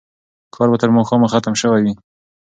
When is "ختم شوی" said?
1.33-1.81